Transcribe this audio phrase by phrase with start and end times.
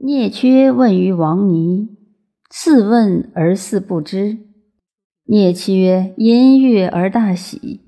[0.00, 1.88] 聂缺问于王尼，
[2.50, 4.38] 似问而似不知。
[5.24, 7.80] 聂缺因悦而大喜，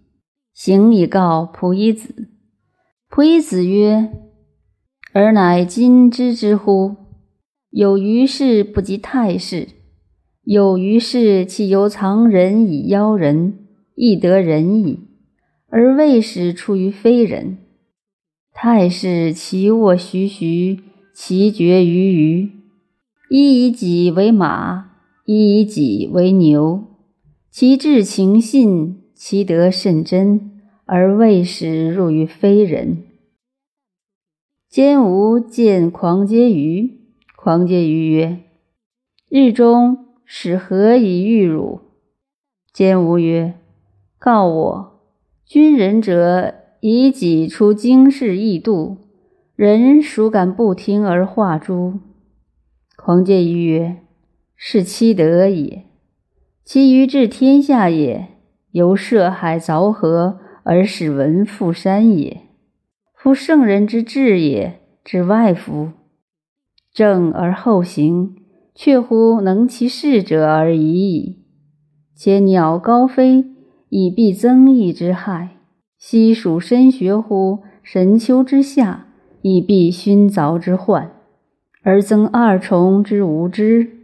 [0.53, 2.29] 行以告仆夷子。
[3.09, 4.11] 仆夷子曰
[5.15, 6.97] ：“尔乃今知之乎？
[7.71, 9.69] 有余事不及太事，
[10.43, 14.99] 有余事岂由藏人以邀人，亦得人矣。
[15.69, 17.59] 而未始出于非人。
[18.53, 20.81] 太事其卧徐徐。”
[21.23, 22.51] 其绝于鱼，
[23.29, 24.93] 一以己为马，
[25.27, 26.83] 一以己为牛。
[27.51, 33.03] 其志情信，其德甚真，而未始入于非人。
[34.67, 37.03] 兼吾见狂嗟于，
[37.37, 38.39] 狂嗟于曰
[39.29, 41.81] ：“日中使何以遇汝？”
[42.73, 43.57] 兼吾曰
[44.19, 45.01] ：“告我，
[45.45, 48.97] 君人者以己出经世异度。”
[49.63, 52.01] 人孰敢不听而化诸？
[52.97, 53.99] 狂嗟于曰
[54.57, 55.85] ：“是其德也。
[56.65, 58.29] 其余治天下也，
[58.71, 62.41] 由涉海凿河而使文覆山也。
[63.15, 65.91] 夫圣人之治也，之外服？
[66.91, 68.35] 正而后行，
[68.75, 71.45] 却乎能其事者而已矣。
[72.15, 73.45] 且鸟高飞，
[73.91, 75.59] 以避增益之害；
[75.99, 79.09] 西蜀深学乎神丘之下。
[79.43, 81.11] 以避熏凿之患，
[81.83, 84.00] 而增二重之无知。